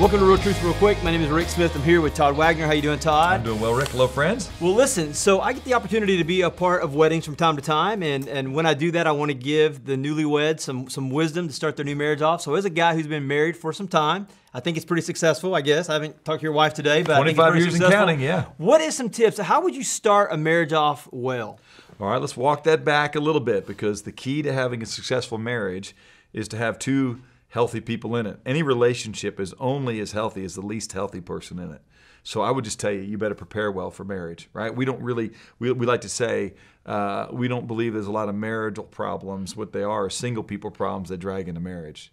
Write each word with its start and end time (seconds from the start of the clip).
Welcome 0.00 0.20
to 0.20 0.24
Real 0.24 0.38
Truth 0.38 0.62
Real 0.62 0.72
Quick. 0.72 1.04
My 1.04 1.10
name 1.10 1.20
is 1.20 1.28
Rick 1.28 1.50
Smith. 1.50 1.76
I'm 1.76 1.82
here 1.82 2.00
with 2.00 2.14
Todd 2.14 2.34
Wagner. 2.34 2.64
How 2.64 2.72
you 2.72 2.80
doing, 2.80 2.98
Todd? 2.98 3.34
I'm 3.34 3.42
doing 3.42 3.60
well, 3.60 3.74
Rick. 3.74 3.90
Hello, 3.90 4.08
friends. 4.08 4.50
Well, 4.58 4.72
listen, 4.72 5.12
so 5.12 5.42
I 5.42 5.52
get 5.52 5.62
the 5.64 5.74
opportunity 5.74 6.16
to 6.16 6.24
be 6.24 6.40
a 6.40 6.48
part 6.48 6.82
of 6.82 6.94
weddings 6.94 7.26
from 7.26 7.36
time 7.36 7.54
to 7.56 7.62
time, 7.62 8.02
and, 8.02 8.26
and 8.26 8.54
when 8.54 8.64
I 8.64 8.72
do 8.72 8.92
that, 8.92 9.06
I 9.06 9.12
want 9.12 9.30
to 9.30 9.34
give 9.34 9.84
the 9.84 9.96
newlyweds 9.96 10.60
some, 10.60 10.88
some 10.88 11.10
wisdom 11.10 11.48
to 11.48 11.52
start 11.52 11.76
their 11.76 11.84
new 11.84 11.96
marriage 11.96 12.22
off. 12.22 12.40
So 12.40 12.54
as 12.54 12.64
a 12.64 12.70
guy 12.70 12.94
who's 12.94 13.08
been 13.08 13.26
married 13.26 13.58
for 13.58 13.74
some 13.74 13.88
time, 13.88 14.26
I 14.54 14.60
think 14.60 14.78
it's 14.78 14.86
pretty 14.86 15.02
successful, 15.02 15.54
I 15.54 15.60
guess. 15.60 15.90
I 15.90 15.92
haven't 15.92 16.24
talked 16.24 16.40
to 16.40 16.44
your 16.44 16.54
wife 16.54 16.72
today, 16.72 17.02
but 17.02 17.16
25 17.16 17.56
years 17.56 17.64
successful. 17.64 17.84
and 17.84 17.92
counting, 17.92 18.20
yeah. 18.20 18.46
What 18.56 18.80
is 18.80 18.96
some 18.96 19.10
tips? 19.10 19.36
How 19.36 19.60
would 19.60 19.76
you 19.76 19.84
start 19.84 20.32
a 20.32 20.38
marriage 20.38 20.72
off 20.72 21.10
well? 21.12 21.60
All 22.00 22.08
right, 22.08 22.20
let's 22.22 22.38
walk 22.38 22.64
that 22.64 22.86
back 22.86 23.16
a 23.16 23.20
little 23.20 23.42
bit 23.42 23.66
because 23.66 24.04
the 24.04 24.12
key 24.12 24.40
to 24.40 24.52
having 24.54 24.82
a 24.82 24.86
successful 24.86 25.36
marriage 25.36 25.94
is 26.32 26.48
to 26.48 26.56
have 26.56 26.78
two 26.78 27.20
healthy 27.50 27.80
people 27.80 28.16
in 28.16 28.26
it. 28.26 28.40
Any 28.46 28.62
relationship 28.62 29.38
is 29.38 29.54
only 29.58 30.00
as 30.00 30.12
healthy 30.12 30.44
as 30.44 30.54
the 30.54 30.62
least 30.62 30.92
healthy 30.92 31.20
person 31.20 31.58
in 31.58 31.72
it. 31.72 31.82
So 32.22 32.42
I 32.42 32.50
would 32.50 32.64
just 32.64 32.78
tell 32.78 32.92
you, 32.92 33.00
you 33.00 33.18
better 33.18 33.34
prepare 33.34 33.72
well 33.72 33.90
for 33.90 34.04
marriage, 34.04 34.48
right? 34.52 34.74
We 34.74 34.84
don't 34.84 35.02
really, 35.02 35.32
we, 35.58 35.72
we 35.72 35.86
like 35.86 36.02
to 36.02 36.08
say, 36.08 36.54
uh, 36.86 37.26
we 37.32 37.48
don't 37.48 37.66
believe 37.66 37.92
there's 37.92 38.06
a 38.06 38.12
lot 38.12 38.28
of 38.28 38.34
marital 38.34 38.84
problems. 38.84 39.56
What 39.56 39.72
they 39.72 39.82
are 39.82 40.04
are 40.04 40.10
single 40.10 40.44
people 40.44 40.70
problems 40.70 41.08
that 41.08 41.18
drag 41.18 41.48
into 41.48 41.60
marriage. 41.60 42.12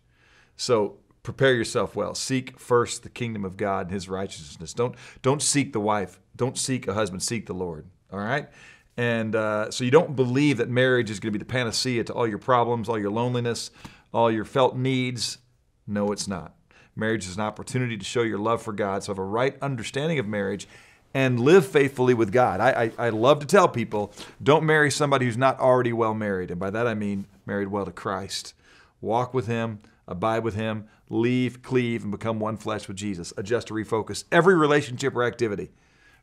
So 0.56 0.98
prepare 1.24 1.54
yourself 1.54 1.96
well. 1.96 2.16
Seek 2.16 2.58
first 2.58 3.04
the 3.04 3.10
kingdom 3.10 3.44
of 3.44 3.58
God 3.58 3.88
and 3.88 3.94
his 3.94 4.10
righteousness. 4.10 4.74
Don't, 4.74 4.96
don't 5.22 5.42
seek 5.42 5.74
the 5.74 5.80
wife. 5.80 6.20
Don't 6.36 6.58
seek 6.58 6.88
a 6.88 6.94
husband. 6.94 7.22
Seek 7.22 7.46
the 7.46 7.54
Lord, 7.54 7.86
all 8.12 8.20
right? 8.20 8.48
And 8.96 9.36
uh, 9.36 9.70
so 9.70 9.84
you 9.84 9.92
don't 9.92 10.16
believe 10.16 10.58
that 10.58 10.70
marriage 10.70 11.12
is 11.12 11.20
going 11.20 11.32
to 11.32 11.38
be 11.38 11.44
the 11.44 11.50
panacea 11.50 12.04
to 12.06 12.14
all 12.14 12.28
your 12.28 12.40
problems, 12.40 12.90
all 12.90 12.98
your 12.98 13.12
loneliness, 13.12 13.70
all 14.14 14.32
your 14.32 14.46
felt 14.46 14.76
needs. 14.76 15.38
No, 15.86 16.12
it's 16.12 16.28
not. 16.28 16.54
Marriage 16.96 17.28
is 17.28 17.36
an 17.36 17.44
opportunity 17.44 17.96
to 17.96 18.06
show 18.06 18.24
your 18.24 18.40
love 18.40 18.62
for 18.62 18.74
God, 18.74 19.04
so 19.04 19.12
have 19.12 19.20
a 19.20 19.24
right 19.24 19.56
understanding 19.62 20.18
of 20.18 20.28
marriage 20.28 20.68
and 21.14 21.40
live 21.40 21.66
faithfully 21.66 22.14
with 22.14 22.32
God. 22.32 22.60
I, 22.60 22.92
I, 22.98 23.08
I, 23.08 23.10
love 23.10 23.40
to 23.40 23.46
tell 23.46 23.68
people 23.68 24.12
don't 24.42 24.66
marry 24.66 24.92
somebody 24.92 25.26
who's 25.26 25.38
not 25.38 25.60
already 25.60 25.94
well 25.94 26.14
married. 26.14 26.52
And 26.52 26.60
by 26.60 26.70
that 26.72 26.88
I 26.88 26.94
mean 26.94 27.28
married 27.46 27.70
well 27.70 27.86
to 27.86 27.92
Christ. 27.92 28.54
Walk 29.00 29.34
with 29.34 29.48
Him, 29.48 29.80
abide 30.08 30.44
with 30.44 30.56
Him, 30.56 30.88
leave, 31.10 31.62
cleave, 31.62 32.04
and 32.04 32.12
become 32.12 32.40
one 32.40 32.58
flesh 32.58 32.88
with 32.88 32.98
Jesus. 32.98 33.32
Adjust 33.38 33.68
to 33.68 33.74
refocus 33.74 34.26
every 34.32 34.56
relationship 34.56 35.16
or 35.16 35.24
activity 35.24 35.72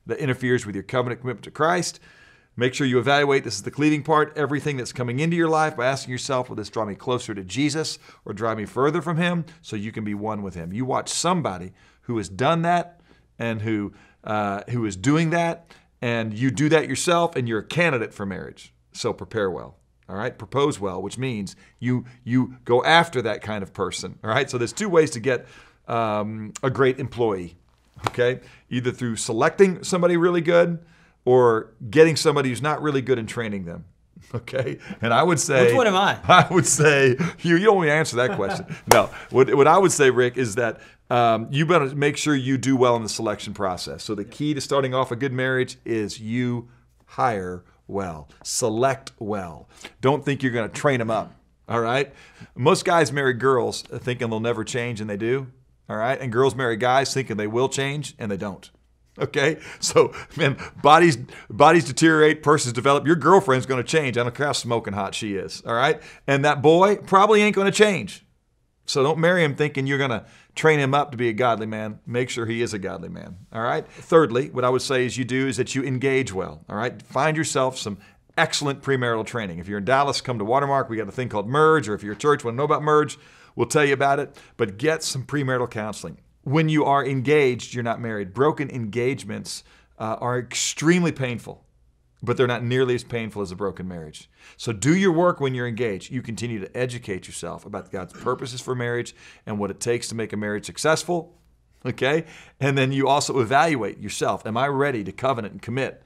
that 0.06 0.18
interferes 0.18 0.66
with 0.66 0.74
your 0.74 0.84
covenant 0.84 1.20
commitment 1.20 1.44
to 1.44 1.50
Christ 1.50 2.00
Make 2.56 2.74
sure 2.74 2.86
you 2.86 3.00
evaluate 3.00 3.42
this 3.42 3.56
is 3.56 3.62
the 3.62 3.70
cleaving 3.70 4.04
part, 4.04 4.32
everything 4.36 4.76
that's 4.76 4.92
coming 4.92 5.18
into 5.18 5.36
your 5.36 5.48
life 5.48 5.76
by 5.76 5.86
asking 5.86 6.12
yourself, 6.12 6.48
will 6.48 6.56
this 6.56 6.70
draw 6.70 6.84
me 6.84 6.94
closer 6.94 7.34
to 7.34 7.42
Jesus 7.42 7.98
or 8.24 8.32
drive 8.32 8.58
me 8.58 8.64
further 8.64 9.02
from 9.02 9.16
Him 9.16 9.44
so 9.60 9.74
you 9.74 9.90
can 9.90 10.04
be 10.04 10.14
one 10.14 10.42
with 10.42 10.54
Him? 10.54 10.72
You 10.72 10.84
watch 10.84 11.08
somebody 11.08 11.72
who 12.02 12.16
has 12.18 12.28
done 12.28 12.62
that 12.62 13.00
and 13.40 13.62
who, 13.62 13.92
uh, 14.22 14.62
who 14.70 14.86
is 14.86 14.96
doing 14.96 15.30
that, 15.30 15.66
and 16.00 16.32
you 16.32 16.52
do 16.52 16.68
that 16.68 16.88
yourself, 16.88 17.34
and 17.34 17.48
you're 17.48 17.58
a 17.58 17.66
candidate 17.66 18.14
for 18.14 18.24
marriage. 18.24 18.72
So 18.92 19.12
prepare 19.12 19.50
well. 19.50 19.76
All 20.08 20.16
right, 20.16 20.36
propose 20.36 20.78
well, 20.78 21.00
which 21.00 21.16
means 21.16 21.56
you 21.80 22.04
you 22.24 22.56
go 22.66 22.84
after 22.84 23.22
that 23.22 23.40
kind 23.40 23.62
of 23.62 23.72
person. 23.72 24.18
All 24.22 24.28
right, 24.28 24.50
so 24.50 24.58
there's 24.58 24.72
two 24.72 24.90
ways 24.90 25.10
to 25.12 25.20
get 25.20 25.46
um, 25.88 26.52
a 26.62 26.68
great 26.68 27.00
employee. 27.00 27.56
Okay, 28.08 28.40
either 28.68 28.92
through 28.92 29.16
selecting 29.16 29.82
somebody 29.82 30.18
really 30.18 30.42
good 30.42 30.84
or 31.24 31.72
getting 31.90 32.16
somebody 32.16 32.48
who's 32.48 32.62
not 32.62 32.82
really 32.82 33.00
good 33.00 33.18
in 33.18 33.26
training 33.26 33.64
them. 33.64 33.84
Okay, 34.34 34.78
and 35.00 35.14
I 35.14 35.22
would 35.22 35.38
say, 35.38 35.66
which 35.66 35.76
one 35.76 35.86
am 35.86 35.94
I? 35.94 36.18
I 36.28 36.52
would 36.52 36.66
say 36.66 37.14
you. 37.40 37.56
You 37.56 37.66
don't 37.66 37.76
want 37.76 37.88
to 37.88 37.92
answer 37.92 38.16
that 38.16 38.34
question. 38.34 38.66
no, 38.90 39.10
what 39.30 39.54
what 39.54 39.68
I 39.68 39.78
would 39.78 39.92
say, 39.92 40.10
Rick, 40.10 40.36
is 40.38 40.56
that 40.56 40.80
um, 41.08 41.46
you 41.52 41.66
better 41.66 41.94
make 41.94 42.16
sure 42.16 42.34
you 42.34 42.58
do 42.58 42.74
well 42.74 42.96
in 42.96 43.02
the 43.04 43.08
selection 43.08 43.54
process. 43.54 44.02
So 44.02 44.16
the 44.16 44.24
key 44.24 44.52
to 44.54 44.60
starting 44.60 44.92
off 44.92 45.12
a 45.12 45.16
good 45.16 45.32
marriage 45.32 45.76
is 45.84 46.18
you 46.18 46.68
hire 47.04 47.64
well, 47.86 48.28
select 48.42 49.12
well. 49.20 49.68
Don't 50.00 50.24
think 50.24 50.42
you're 50.42 50.52
going 50.52 50.68
to 50.68 50.74
train 50.74 50.98
them 50.98 51.10
up. 51.10 51.32
All 51.68 51.80
right. 51.80 52.12
Most 52.56 52.84
guys 52.84 53.12
marry 53.12 53.34
girls 53.34 53.82
thinking 53.82 54.30
they'll 54.30 54.40
never 54.40 54.64
change, 54.64 55.00
and 55.00 55.08
they 55.08 55.18
do. 55.18 55.48
All 55.88 55.96
right, 55.96 56.18
and 56.18 56.32
girls 56.32 56.54
marry 56.54 56.76
guys 56.76 57.12
thinking 57.12 57.36
they 57.36 57.46
will 57.46 57.68
change, 57.68 58.14
and 58.18 58.30
they 58.30 58.38
don't. 58.38 58.70
Okay, 59.18 59.58
so 59.78 60.12
man, 60.36 60.56
bodies 60.82 61.16
bodies 61.48 61.84
deteriorate, 61.84 62.42
persons 62.42 62.72
develop. 62.72 63.06
Your 63.06 63.16
girlfriend's 63.16 63.66
going 63.66 63.82
to 63.82 63.88
change. 63.88 64.18
I 64.18 64.24
don't 64.24 64.34
care 64.34 64.46
how 64.46 64.52
smoking 64.52 64.92
hot 64.92 65.14
she 65.14 65.36
is. 65.36 65.62
All 65.64 65.74
right, 65.74 66.02
and 66.26 66.44
that 66.44 66.62
boy 66.62 66.96
probably 66.96 67.42
ain't 67.42 67.54
going 67.54 67.70
to 67.70 67.76
change. 67.76 68.24
So 68.86 69.02
don't 69.02 69.18
marry 69.18 69.44
him 69.44 69.54
thinking 69.54 69.86
you're 69.86 69.98
going 69.98 70.10
to 70.10 70.26
train 70.54 70.78
him 70.78 70.94
up 70.94 71.10
to 71.12 71.16
be 71.16 71.28
a 71.28 71.32
godly 71.32 71.66
man. 71.66 72.00
Make 72.06 72.28
sure 72.28 72.46
he 72.46 72.60
is 72.60 72.74
a 72.74 72.78
godly 72.78 73.08
man. 73.08 73.36
All 73.52 73.62
right. 73.62 73.86
Thirdly, 73.88 74.50
what 74.50 74.64
I 74.64 74.68
would 74.68 74.82
say 74.82 75.06
is 75.06 75.16
you 75.16 75.24
do 75.24 75.46
is 75.48 75.56
that 75.56 75.74
you 75.74 75.82
engage 75.84 76.32
well. 76.32 76.62
All 76.68 76.76
right. 76.76 77.00
Find 77.00 77.36
yourself 77.36 77.78
some 77.78 77.98
excellent 78.36 78.82
premarital 78.82 79.26
training. 79.26 79.58
If 79.58 79.68
you're 79.68 79.78
in 79.78 79.84
Dallas, 79.84 80.20
come 80.20 80.38
to 80.38 80.44
Watermark. 80.44 80.90
We 80.90 80.96
got 80.96 81.08
a 81.08 81.12
thing 81.12 81.28
called 81.28 81.48
Merge, 81.48 81.88
or 81.88 81.94
if 81.94 82.02
you're 82.02 82.12
a 82.12 82.16
church, 82.16 82.44
want 82.44 82.54
to 82.54 82.58
know 82.58 82.64
about 82.64 82.82
Merge, 82.82 83.18
we'll 83.56 83.68
tell 83.68 83.84
you 83.84 83.94
about 83.94 84.18
it. 84.18 84.36
But 84.56 84.76
get 84.76 85.02
some 85.02 85.24
premarital 85.24 85.70
counseling 85.70 86.18
when 86.44 86.68
you 86.68 86.84
are 86.84 87.04
engaged, 87.04 87.74
you're 87.74 87.82
not 87.82 88.00
married. 88.00 88.32
Broken 88.32 88.70
engagements 88.70 89.64
uh, 89.98 90.16
are 90.20 90.38
extremely 90.38 91.10
painful, 91.10 91.64
but 92.22 92.36
they're 92.36 92.46
not 92.46 92.62
nearly 92.62 92.94
as 92.94 93.02
painful 93.02 93.42
as 93.42 93.50
a 93.50 93.56
broken 93.56 93.88
marriage. 93.88 94.30
So 94.56 94.72
do 94.72 94.94
your 94.94 95.12
work 95.12 95.40
when 95.40 95.54
you're 95.54 95.66
engaged. 95.66 96.12
You 96.12 96.22
continue 96.22 96.60
to 96.60 96.76
educate 96.76 97.26
yourself 97.26 97.64
about 97.64 97.90
God's 97.90 98.12
purposes 98.12 98.60
for 98.60 98.74
marriage 98.74 99.14
and 99.46 99.58
what 99.58 99.70
it 99.70 99.80
takes 99.80 100.08
to 100.08 100.14
make 100.14 100.32
a 100.32 100.36
marriage 100.36 100.66
successful. 100.66 101.38
Okay? 101.86 102.24
And 102.60 102.76
then 102.76 102.92
you 102.92 103.08
also 103.08 103.40
evaluate 103.40 103.98
yourself. 103.98 104.46
Am 104.46 104.56
I 104.56 104.68
ready 104.68 105.02
to 105.04 105.12
covenant 105.12 105.52
and 105.52 105.62
commit 105.62 106.02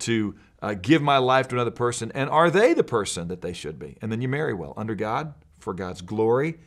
to 0.00 0.34
uh, 0.60 0.74
give 0.74 1.02
my 1.02 1.18
life 1.18 1.48
to 1.48 1.56
another 1.56 1.70
person? 1.70 2.10
And 2.14 2.28
are 2.30 2.50
they 2.50 2.74
the 2.74 2.84
person 2.84 3.28
that 3.28 3.42
they 3.42 3.52
should 3.52 3.78
be? 3.78 3.96
And 4.02 4.10
then 4.10 4.20
you 4.20 4.28
marry 4.28 4.54
well 4.54 4.74
under 4.76 4.94
God 4.94 5.34
for 5.58 5.74
God's 5.74 6.02
glory. 6.02 6.58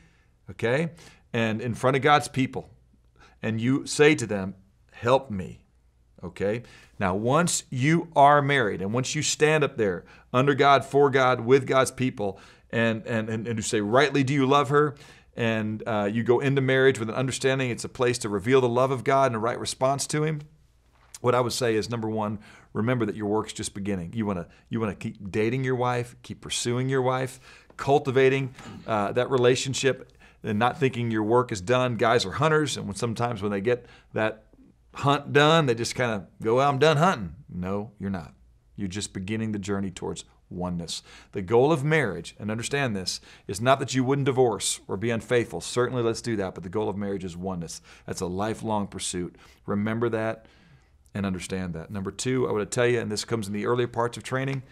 Okay? 0.50 0.92
And 1.34 1.62
in 1.62 1.74
front 1.74 1.96
of 1.96 2.02
God's 2.02 2.28
people 2.28 2.70
and 3.42 3.60
you 3.60 3.86
say 3.86 4.16
to 4.16 4.26
them, 4.26 4.56
Help 4.92 5.32
me. 5.32 5.64
Okay? 6.24 6.64
Now, 7.00 7.16
once 7.16 7.64
you 7.72 8.10
are 8.16 8.42
married 8.42 8.82
and 8.82 8.94
once 8.94 9.16
you 9.16 9.24
stand 9.24 9.64
up 9.64 9.78
there 9.78 10.06
under 10.32 10.54
God, 10.54 10.86
for 10.86 11.10
God, 11.10 11.42
with 11.42 11.66
God's 11.66 11.90
people, 11.90 12.40
and, 12.70 13.06
and, 13.08 13.28
and, 13.30 13.48
and 13.48 13.58
you 13.58 13.64
say, 13.64 13.82
Rightly 13.82 14.24
do 14.24 14.34
you 14.34 14.46
love 14.46 14.70
her? 14.70 14.96
And 15.36 15.82
uh, 15.88 16.10
you 16.12 16.24
go 16.24 16.40
into 16.40 16.62
marriage 16.62 17.00
with 17.00 17.10
an 17.10 17.16
understanding 17.16 17.70
it's 17.70 17.86
a 17.86 17.90
place 17.90 18.18
to 18.20 18.30
reveal 18.30 18.62
the 18.62 18.70
love 18.70 18.92
of 18.92 19.04
God 19.04 19.28
and 19.28 19.36
a 19.36 19.40
right 19.40 19.60
response 19.60 20.06
to 20.08 20.24
Him. 20.24 20.42
What 21.22 21.36
I 21.36 21.40
would 21.40 21.54
say 21.54 21.76
is 21.76 21.90
number 21.90 22.10
one, 22.10 22.40
remember 22.74 23.06
that 23.06 23.16
your 23.16 23.28
work's 23.28 23.54
just 23.54 23.74
beginning. 23.74 24.14
You 24.14 24.26
want 24.26 24.40
to 24.40 24.48
you 24.70 24.80
want 24.80 25.00
to 25.00 25.12
keep 25.12 25.32
dating 25.32 25.64
your 25.64 25.76
wife, 25.76 26.16
keep 26.24 26.42
pursuing 26.42 26.90
your 26.90 27.02
wife, 27.02 27.40
cultivating 27.78 28.54
uh, 28.86 29.12
that 29.14 29.30
relationship 29.30 30.12
and 30.44 30.60
not 30.60 30.80
thinking 30.80 31.12
your 31.12 31.24
work 31.24 31.52
is 31.52 31.62
done. 31.62 31.96
Guys 31.96 32.26
are 32.26 32.32
hunters, 32.34 32.78
and 32.78 32.88
when 32.88 32.96
sometimes 32.96 33.42
when 33.42 33.52
they 33.52 33.62
get 33.62 33.86
that 34.14 34.46
hunt 34.96 35.34
done, 35.34 35.66
they 35.66 35.76
just 35.76 35.96
kind 35.96 36.12
of 36.12 36.26
go, 36.44 36.56
well, 36.56 36.70
I'm 36.70 36.80
done 36.80 36.98
hunting. 36.98 37.36
No, 37.50 37.92
you're 38.00 38.10
not. 38.10 38.34
You're 38.76 38.88
just 38.88 39.14
beginning 39.14 39.52
the 39.52 39.60
journey 39.60 39.92
towards 39.92 40.26
oneness. 40.50 41.02
The 41.32 41.42
goal 41.42 41.72
of 41.72 41.84
marriage, 41.84 42.36
and 42.40 42.52
understand 42.52 42.96
this, 42.96 43.22
is 43.48 43.62
not 43.62 43.80
that 43.80 43.94
you 43.94 44.04
wouldn't 44.04 44.26
divorce 44.26 44.82
or 44.88 44.98
be 44.98 45.10
unfaithful. 45.10 45.62
Certainly, 45.62 46.04
let's 46.04 46.22
do 46.22 46.36
that, 46.38 46.56
but 46.56 46.64
the 46.64 46.70
goal 46.70 46.90
of 46.90 46.98
marriage 46.98 47.24
is 47.24 47.38
oneness. 47.38 47.82
That's 48.06 48.22
a 48.22 48.26
lifelong 48.26 48.88
pursuit. 48.88 49.38
Remember 49.66 50.10
that 50.10 50.48
and 51.14 51.26
understand 51.26 51.74
that. 51.74 51.92
Number 51.92 52.12
two, 52.12 52.48
I 52.48 52.52
would 52.52 52.72
tell 52.72 52.88
you, 52.88 53.00
and 53.00 53.12
this 53.12 53.26
comes 53.26 53.48
in 53.48 53.54
the 53.54 53.66
earlier 53.66 53.88
parts 53.88 54.18
of 54.18 54.24
training, 54.24 54.64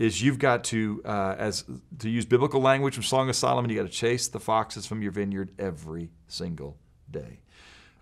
is 0.00 0.22
you've 0.22 0.38
got 0.38 0.64
to, 0.64 1.02
uh, 1.04 1.34
as 1.38 1.62
to 1.98 2.08
use 2.08 2.24
biblical 2.24 2.58
language 2.58 2.94
from 2.94 3.02
Song 3.02 3.28
of 3.28 3.36
Solomon, 3.36 3.70
you 3.70 3.76
got 3.76 3.82
to 3.82 3.94
chase 3.94 4.28
the 4.28 4.40
foxes 4.40 4.86
from 4.86 5.02
your 5.02 5.12
vineyard 5.12 5.52
every 5.58 6.08
single 6.26 6.78
day. 7.10 7.40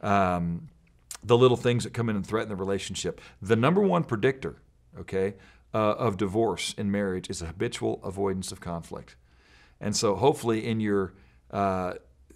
Um, 0.00 0.68
the 1.24 1.36
little 1.36 1.56
things 1.56 1.82
that 1.82 1.92
come 1.92 2.08
in 2.08 2.14
and 2.14 2.24
threaten 2.24 2.50
the 2.50 2.56
relationship. 2.56 3.20
The 3.42 3.56
number 3.56 3.82
one 3.82 4.04
predictor, 4.04 4.62
okay, 4.96 5.34
uh, 5.74 5.94
of 5.94 6.16
divorce 6.16 6.72
in 6.78 6.88
marriage 6.92 7.28
is 7.28 7.42
a 7.42 7.46
habitual 7.46 8.00
avoidance 8.04 8.52
of 8.52 8.60
conflict. 8.60 9.16
And 9.80 9.96
so, 9.96 10.14
hopefully, 10.14 10.64
in 10.64 10.78
your 10.78 11.14
uh, 11.50 11.94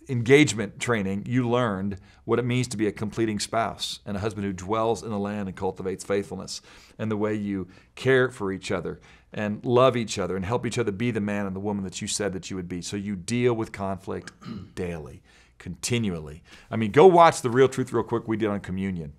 engagement 0.08 0.80
training, 0.80 1.24
you 1.26 1.48
learned 1.48 1.98
what 2.24 2.38
it 2.38 2.44
means 2.44 2.68
to 2.68 2.76
be 2.76 2.86
a 2.86 2.92
completing 2.92 3.38
spouse 3.38 4.00
and 4.06 4.16
a 4.16 4.20
husband 4.20 4.46
who 4.46 4.52
dwells 4.52 5.02
in 5.02 5.10
the 5.10 5.18
land 5.18 5.48
and 5.48 5.56
cultivates 5.56 6.04
faithfulness, 6.04 6.60
and 6.98 7.10
the 7.10 7.16
way 7.16 7.34
you 7.34 7.68
care 7.94 8.30
for 8.30 8.52
each 8.52 8.70
other 8.70 9.00
and 9.32 9.64
love 9.64 9.96
each 9.96 10.18
other 10.18 10.36
and 10.36 10.44
help 10.44 10.66
each 10.66 10.78
other 10.78 10.92
be 10.92 11.10
the 11.10 11.20
man 11.20 11.46
and 11.46 11.56
the 11.56 11.60
woman 11.60 11.84
that 11.84 12.02
you 12.02 12.08
said 12.08 12.32
that 12.32 12.50
you 12.50 12.56
would 12.56 12.68
be. 12.68 12.82
So 12.82 12.96
you 12.96 13.16
deal 13.16 13.54
with 13.54 13.72
conflict 13.72 14.32
daily, 14.74 15.22
continually. 15.58 16.42
I 16.70 16.76
mean, 16.76 16.92
go 16.92 17.06
watch 17.06 17.42
the 17.42 17.50
real 17.50 17.68
truth 17.68 17.92
real 17.92 18.04
quick 18.04 18.28
we 18.28 18.36
did 18.36 18.48
on 18.48 18.60
communion. 18.60 19.14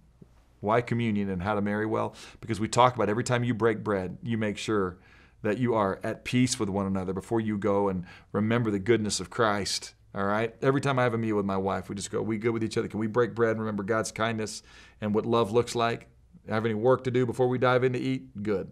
Why 0.59 0.81
communion 0.81 1.29
and 1.29 1.43
how 1.43 1.55
to 1.55 1.61
marry 1.61 1.85
well? 1.85 2.15
Because 2.39 2.59
we 2.59 2.67
talk 2.69 2.95
about 2.95 3.09
every 3.09 3.23
time 3.23 3.43
you 3.43 3.53
break 3.53 3.83
bread, 3.83 4.17
you 4.23 4.37
make 4.37 4.57
sure 4.57 4.97
that 5.41 5.57
you 5.57 5.73
are 5.73 5.99
at 6.03 6.23
peace 6.23 6.57
with 6.57 6.69
one 6.69 6.85
another 6.85 7.11
before 7.11 7.41
you 7.41 7.57
go 7.57 7.89
and 7.89 8.05
remember 8.31 8.71
the 8.71 8.79
goodness 8.79 9.19
of 9.19 9.29
Christ 9.29 9.93
All 10.15 10.25
right. 10.25 10.53
Every 10.61 10.81
time 10.81 10.99
I 10.99 11.03
have 11.03 11.13
a 11.13 11.17
meal 11.17 11.35
with 11.35 11.45
my 11.45 11.57
wife, 11.57 11.89
we 11.89 11.95
just 11.95 12.11
go, 12.11 12.21
we 12.21 12.37
good 12.37 12.51
with 12.51 12.63
each 12.63 12.77
other. 12.77 12.87
Can 12.87 12.99
we 12.99 13.07
break 13.07 13.33
bread 13.33 13.51
and 13.51 13.59
remember 13.59 13.83
God's 13.83 14.11
kindness 14.11 14.61
and 15.01 15.13
what 15.13 15.25
love 15.25 15.51
looks 15.51 15.75
like? 15.75 16.07
Have 16.47 16.65
any 16.65 16.75
work 16.75 17.05
to 17.05 17.11
do 17.11 17.25
before 17.25 17.47
we 17.47 17.57
dive 17.57 17.83
in 17.83 17.93
to 17.93 17.99
eat? 17.99 18.43
Good. 18.43 18.71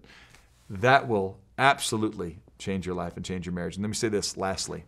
That 0.69 1.07
will 1.07 1.39
absolutely 1.57 2.39
change 2.59 2.85
your 2.85 2.95
life 2.95 3.15
and 3.15 3.25
change 3.25 3.45
your 3.45 3.53
marriage. 3.53 3.75
And 3.75 3.83
let 3.83 3.89
me 3.89 3.95
say 3.95 4.09
this 4.09 4.37
lastly. 4.37 4.83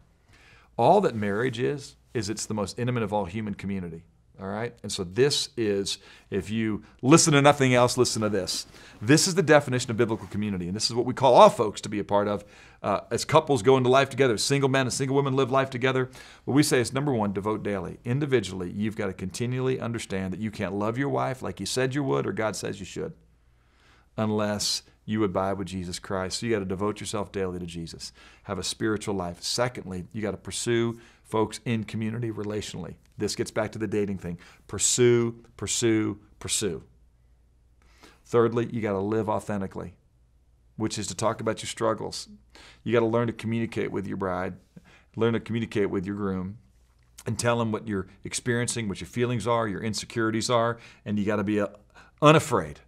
All 0.78 1.02
that 1.02 1.16
marriage 1.16 1.60
is, 1.60 1.96
is 2.14 2.30
it's 2.30 2.46
the 2.46 2.54
most 2.54 2.78
intimate 2.78 3.04
of 3.04 3.14
all 3.14 3.26
human 3.26 3.56
community. 3.56 4.04
All 4.41 4.47
right? 4.47 4.74
And 4.81 4.91
so 4.91 5.03
this 5.03 5.50
is, 5.56 6.00
if 6.31 6.50
you 6.50 6.83
listen 7.01 7.33
to 7.33 7.41
nothing 7.41 7.74
else, 7.74 7.97
listen 7.97 8.21
to 8.24 8.30
this. 8.30 8.65
This 9.01 9.27
is 9.27 9.35
the 9.35 9.44
definition 9.44 9.91
of 9.91 9.97
biblical 9.97 10.27
community. 10.27 10.68
And 10.68 10.75
this 10.75 10.89
is 10.89 10.95
what 10.95 11.06
we 11.06 11.13
call 11.13 11.35
all 11.35 11.50
folks 11.50 11.81
to 11.81 11.89
be 11.89 12.00
a 12.00 12.03
part 12.03 12.27
of 12.27 12.44
uh, 12.81 13.01
as 13.12 13.25
couples 13.25 13.62
go 13.62 13.77
into 13.77 13.89
life 13.89 14.09
together. 14.09 14.38
Single 14.38 14.69
men 14.69 14.88
and 14.88 14.94
single 14.94 15.15
women 15.15 15.35
live 15.35 15.51
life 15.51 15.69
together. 15.69 16.09
What 16.45 16.56
we 16.56 16.63
say 16.63 16.80
is 16.80 16.94
number 16.94 17.13
one, 17.13 17.31
devote 17.31 17.63
daily. 17.63 18.00
Individually, 18.03 18.71
you've 18.71 18.95
got 18.95 19.07
to 19.07 19.13
continually 19.13 19.80
understand 19.80 20.33
that 20.33 20.39
you 20.39 20.51
can't 20.51 20.74
love 20.74 20.97
your 20.97 21.09
wife 21.09 21.41
like 21.41 21.59
you 21.59 21.65
said 21.65 21.94
you 21.94 22.03
would 22.03 22.25
or 22.25 22.33
God 22.33 22.56
says 22.56 22.80
you 22.80 22.85
should 22.85 23.13
unless 24.18 24.83
you 25.06 25.24
abide 25.24 25.57
with 25.57 25.68
Jesus 25.68 26.00
Christ. 26.00 26.39
So 26.39 26.45
you 26.45 26.53
got 26.53 26.59
to 26.59 26.65
devote 26.65 27.00
yourself 27.00 27.31
daily 27.31 27.59
to 27.59 27.65
Jesus. 27.65 28.13
Have 28.44 28.57
a 28.57 28.63
spiritual 28.63 29.15
life. 29.15 29.44
Secondly, 29.44 30.06
you 30.13 30.21
got 30.21 30.31
to 30.31 30.38
pursue 30.38 31.00
folks 31.24 31.60
in 31.66 31.84
community 31.84 32.31
relationally. 32.31 32.96
This 33.18 33.36
gets 33.36 33.52
back 33.52 33.72
to 33.74 33.80
the 33.80 33.88
dating 33.88 34.20
thing. 34.20 34.38
Pursue, 34.68 35.44
pursue, 35.58 36.20
pursue. 36.40 36.84
Thirdly, 38.25 38.70
you 38.72 38.81
got 38.81 38.94
to 38.94 39.00
live 39.00 39.30
authentically, 39.30 39.96
which 40.78 40.98
is 40.98 41.08
to 41.08 41.16
talk 41.16 41.42
about 41.42 41.62
your 41.62 41.68
struggles. 41.68 42.28
You 42.84 42.94
got 42.94 43.02
to 43.02 43.06
learn 43.06 43.28
to 43.28 43.34
communicate 43.34 43.92
with 43.92 44.08
your 44.08 44.18
bride, 44.18 44.54
learn 45.16 45.34
to 45.34 45.40
communicate 45.40 45.90
with 45.90 46.06
your 46.06 46.16
groom, 46.16 46.58
and 47.26 47.38
tell 47.38 47.58
them 47.58 47.72
what 47.72 47.88
you're 47.88 48.08
experiencing, 48.24 48.90
what 48.90 49.00
your 49.00 49.08
feelings 49.08 49.48
are, 49.48 49.68
your 49.68 49.81
insecurities 49.81 50.50
are, 50.50 50.78
and 51.06 51.18
you 51.18 51.26
got 51.26 51.38
to 51.38 51.44
be 51.44 51.60
uh, 51.60 51.68
unafraid. 52.22 52.80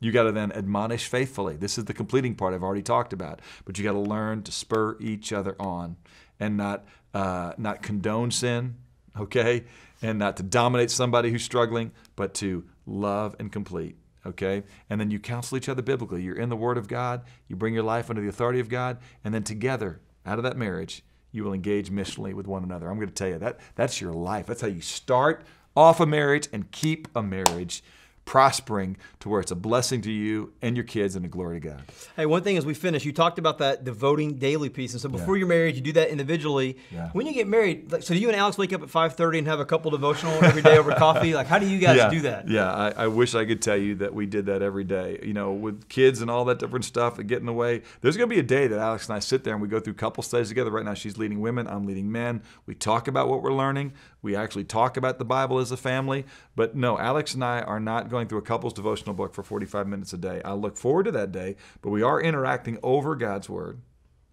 You 0.00 0.10
got 0.10 0.24
to 0.24 0.32
then 0.32 0.50
admonish 0.52 1.06
faithfully. 1.06 1.56
This 1.56 1.78
is 1.78 1.84
the 1.84 1.94
completing 1.94 2.34
part 2.34 2.54
I've 2.54 2.64
already 2.64 2.82
talked 2.82 3.12
about. 3.12 3.40
But 3.64 3.78
you 3.78 3.84
got 3.84 3.92
to 3.92 4.00
learn 4.00 4.42
to 4.42 4.50
spur 4.50 4.96
each 4.98 5.32
other 5.32 5.54
on 5.60 5.96
and 6.42 6.56
not 6.56 6.84
uh, 7.14 7.52
not 7.56 7.82
condone 7.82 8.30
sin, 8.30 8.76
okay, 9.18 9.64
and 10.02 10.18
not 10.18 10.36
to 10.38 10.42
dominate 10.42 10.90
somebody 10.90 11.30
who's 11.30 11.44
struggling, 11.44 11.92
but 12.16 12.34
to 12.34 12.64
love 12.84 13.36
and 13.38 13.52
complete. 13.52 13.96
Okay? 14.26 14.62
And 14.88 15.00
then 15.00 15.10
you 15.10 15.18
counsel 15.18 15.56
each 15.56 15.68
other 15.68 15.82
biblically. 15.82 16.22
You're 16.22 16.36
in 16.36 16.48
the 16.48 16.56
Word 16.56 16.78
of 16.78 16.88
God, 16.88 17.22
you 17.48 17.56
bring 17.56 17.74
your 17.74 17.82
life 17.82 18.10
under 18.10 18.22
the 18.22 18.28
authority 18.28 18.60
of 18.60 18.68
God, 18.68 18.98
and 19.24 19.32
then 19.32 19.42
together, 19.42 20.00
out 20.26 20.38
of 20.38 20.44
that 20.44 20.56
marriage, 20.56 21.04
you 21.32 21.44
will 21.44 21.52
engage 21.52 21.90
missionally 21.90 22.34
with 22.34 22.46
one 22.46 22.64
another. 22.64 22.88
I'm 22.88 22.96
going 22.96 23.08
to 23.08 23.14
tell 23.14 23.28
you 23.28 23.38
that 23.38 23.60
that's 23.74 24.00
your 24.00 24.12
life. 24.12 24.46
That's 24.46 24.60
how 24.60 24.68
you 24.68 24.80
start 24.80 25.44
off 25.76 26.00
a 26.00 26.06
marriage 26.06 26.48
and 26.52 26.70
keep 26.70 27.08
a 27.14 27.22
marriage 27.22 27.82
prospering 28.24 28.96
to 29.20 29.28
where 29.28 29.40
it's 29.40 29.50
a 29.50 29.56
blessing 29.56 30.00
to 30.02 30.10
you 30.10 30.52
and 30.62 30.76
your 30.76 30.84
kids 30.84 31.16
and 31.16 31.24
a 31.24 31.28
glory 31.28 31.60
to 31.60 31.68
God. 31.68 31.82
Hey, 32.16 32.26
one 32.26 32.42
thing 32.42 32.56
as 32.56 32.64
we 32.66 32.74
finish, 32.74 33.04
you 33.04 33.12
talked 33.12 33.38
about 33.38 33.58
that 33.58 33.84
devoting 33.84 34.38
daily 34.38 34.68
piece. 34.68 34.92
And 34.92 35.00
so 35.00 35.08
before 35.08 35.36
yeah. 35.36 35.40
you're 35.40 35.48
married, 35.48 35.74
you 35.74 35.80
do 35.80 35.92
that 35.92 36.08
individually. 36.08 36.76
Yeah. 36.90 37.10
When 37.12 37.26
you 37.26 37.32
get 37.32 37.48
married, 37.48 37.90
like, 37.90 38.02
so 38.02 38.14
do 38.14 38.20
you 38.20 38.28
and 38.28 38.36
Alex 38.36 38.58
wake 38.58 38.72
up 38.72 38.82
at 38.82 38.88
5.30 38.88 39.38
and 39.38 39.46
have 39.48 39.60
a 39.60 39.64
couple 39.64 39.90
devotional 39.90 40.32
every 40.44 40.62
day 40.62 40.78
over 40.78 40.94
coffee? 40.94 41.34
Like, 41.34 41.46
how 41.46 41.58
do 41.58 41.66
you 41.66 41.78
guys 41.78 41.96
yeah. 41.96 42.10
do 42.10 42.20
that? 42.20 42.48
Yeah, 42.48 42.72
I, 42.72 43.04
I, 43.04 43.06
wish 43.06 43.34
I 43.34 43.44
could 43.44 43.62
tell 43.62 43.76
you 43.76 43.96
that 43.96 44.14
we 44.14 44.26
did 44.26 44.46
that 44.46 44.62
every 44.62 44.84
day. 44.84 45.18
You 45.22 45.32
know, 45.32 45.52
with 45.52 45.88
kids 45.88 46.20
and 46.20 46.30
all 46.30 46.44
that 46.46 46.58
different 46.58 46.84
stuff 46.84 47.18
and 47.18 47.28
get 47.28 47.40
in 47.40 47.46
the 47.46 47.52
way. 47.52 47.82
There's 48.00 48.16
going 48.16 48.28
to 48.28 48.34
be 48.34 48.40
a 48.40 48.44
day 48.44 48.66
that 48.66 48.78
Alex 48.78 49.08
and 49.08 49.16
I 49.16 49.18
sit 49.18 49.44
there 49.44 49.52
and 49.52 49.62
we 49.62 49.68
go 49.68 49.80
through 49.80 49.94
couple 49.94 50.22
studies 50.22 50.48
together. 50.48 50.70
Right 50.70 50.84
now, 50.84 50.94
she's 50.94 51.16
leading 51.16 51.40
women, 51.40 51.66
I'm 51.66 51.86
leading 51.86 52.10
men. 52.10 52.42
We 52.66 52.74
talk 52.74 53.08
about 53.08 53.28
what 53.28 53.42
we're 53.42 53.52
learning. 53.52 53.92
We 54.22 54.36
actually 54.36 54.64
talk 54.64 54.96
about 54.96 55.18
the 55.18 55.24
Bible 55.24 55.58
as 55.58 55.72
a 55.72 55.76
family. 55.76 56.24
But 56.54 56.76
no, 56.76 56.98
Alex 56.98 57.34
and 57.34 57.44
I 57.44 57.60
are 57.60 57.80
not 57.80 58.08
going 58.08 58.28
through 58.28 58.38
a 58.38 58.42
couple's 58.42 58.72
devotional 58.72 59.14
book 59.14 59.34
for 59.34 59.42
45 59.42 59.88
minutes 59.88 60.12
a 60.12 60.18
day. 60.18 60.40
I 60.44 60.52
look 60.52 60.76
forward 60.76 61.04
to 61.04 61.10
that 61.12 61.32
day, 61.32 61.56
but 61.82 61.90
we 61.90 62.02
are 62.02 62.20
interacting 62.20 62.78
over 62.82 63.16
God's 63.16 63.48
Word 63.48 63.80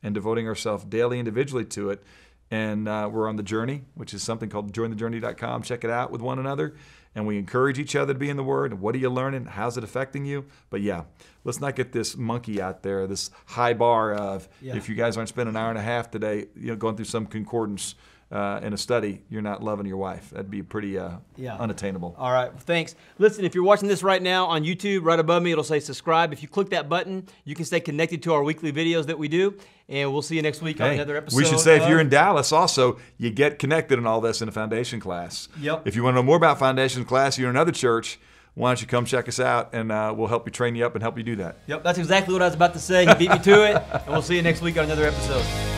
and 0.04 0.14
devoting 0.14 0.48
ourselves 0.48 0.86
daily 0.86 1.20
individually 1.20 1.66
to 1.66 1.90
it. 1.90 2.04
And 2.52 2.88
uh, 2.88 3.10
we're 3.12 3.28
on 3.28 3.36
the 3.36 3.44
journey, 3.44 3.84
which 3.96 4.14
is 4.14 4.24
something 4.24 4.50
called 4.50 4.74
jointhejourney.com. 4.74 5.64
Check 5.64 5.84
it 5.84 5.90
out 5.90 6.12
with 6.12 6.22
one 6.22 6.40
another. 6.40 6.76
And 7.16 7.28
we 7.28 7.38
encourage 7.38 7.80
each 7.80 7.96
other 7.96 8.14
to 8.14 8.20
be 8.20 8.30
in 8.30 8.38
the 8.38 8.44
Word. 8.44 8.72
And 8.72 8.82
What 8.82 8.96
are 8.96 9.00
you 9.00 9.10
learning? 9.10 9.46
How's 9.46 9.78
it 9.78 9.84
affecting 9.84 10.26
you? 10.26 10.46
But 10.70 10.82
yeah, 10.82 11.04
let's 11.44 11.60
not 11.60 11.76
get 11.76 11.92
this 11.92 12.16
monkey 12.16 12.62
out 12.62 12.82
there, 12.84 13.08
this 13.08 13.32
high 13.46 13.74
bar 13.74 14.14
of 14.14 14.48
yeah. 14.62 14.76
if 14.76 14.90
you 14.90 14.96
guys 14.96 15.18
aren't 15.18 15.30
spending 15.30 15.56
an 15.56 15.62
hour 15.62 15.70
and 15.70 15.78
a 15.78 15.84
half 15.84 16.12
today, 16.12 16.48
you 16.56 16.68
know, 16.68 16.76
going 16.76 16.96
through 16.96 17.06
some 17.06 17.26
concordance 17.26 17.96
uh, 18.32 18.60
in 18.62 18.74
a 18.74 18.78
study, 18.78 19.22
you're 19.30 19.42
not 19.42 19.64
loving 19.64 19.86
your 19.86 19.98
wife. 19.98 20.30
That'd 20.30 20.52
be 20.52 20.62
pretty 20.62 20.98
uh, 20.98 21.18
yeah. 21.36 21.58
unattainable. 21.58 22.16
All 22.18 22.32
right, 22.32 22.52
thanks. 22.62 22.96
Listen, 23.18 23.44
if 23.44 23.56
you're 23.56 23.64
watching 23.64 23.88
this 23.88 24.04
right 24.04 24.22
now 24.22 24.46
on 24.46 24.64
YouTube, 24.64 25.04
right 25.04 25.20
above 25.20 25.42
me, 25.42 25.52
it'll 25.52 25.64
say 25.64 25.80
subscribe. 25.80 26.32
If 26.32 26.42
you 26.44 26.48
click 26.48 26.70
that 26.70 26.88
button, 26.90 27.28
you 27.44 27.56
can 27.56 27.66
stay 27.66 27.80
connected 27.80 28.22
to 28.24 28.34
our 28.34 28.44
weekly 28.44 28.72
videos 28.72 29.08
that 29.08 29.18
we 29.18 29.28
do. 29.28 29.56
And 29.88 30.14
we'll 30.14 30.22
see 30.22 30.36
you 30.36 30.44
next 30.44 30.62
week 30.62 30.78
hey, 30.78 30.86
on 30.86 30.94
another 30.94 31.18
episode. 31.18 31.38
We 31.38 31.46
should 31.46 31.60
say 31.60 31.82
if 31.82 31.90
you're 31.90 32.00
in 32.00 32.10
Dallas, 32.10 32.52
also, 32.52 33.00
you 33.18 33.32
get 33.32 33.58
connected 33.58 33.98
in 33.98 34.06
all 34.06 34.22
this 34.22 34.40
in 34.42 34.48
a 34.48 34.52
foundation 34.52 35.00
class. 35.00 35.50
Yep. 35.60 35.88
If 35.88 35.96
you 35.96 36.04
want 36.04 36.14
to 36.14 36.22
know 36.22 36.26
more 36.26 36.38
about 36.38 36.60
foundation 36.60 37.06
class, 37.06 37.40
you're 37.40 37.50
in 37.50 37.56
another 37.56 37.72
church 37.72 38.20
why 38.56 38.72
don't 38.72 38.82
you 38.82 38.88
come 38.88 39.06
check 39.06 39.30
us 39.30 39.40
out 39.40 39.70
and 39.74 39.90
uh, 39.90 40.14
we'll 40.16 40.28
help 40.28 40.46
you 40.46 40.52
train 40.52 40.76
you 40.76 40.86
up 40.86 40.94
and 40.94 41.02
help 41.02 41.18
you 41.18 41.24
do 41.24 41.38
that. 41.38 41.60
Yep, 41.68 41.84
that's 41.84 41.98
exactly 41.98 42.34
what 42.34 42.42
I 42.42 42.46
was 42.46 42.56
about 42.56 42.74
to 42.74 42.80
say. 42.80 43.08
You 43.08 43.16
beat 43.16 43.32
me 43.32 43.40
to 43.40 43.64
it, 43.64 43.82
and 43.94 44.08
we'll 44.08 44.22
see 44.22 44.36
you 44.36 44.42
next 44.42 44.62
week 44.62 44.78
on 44.78 44.84
another 44.84 45.06
episode. 45.06 45.69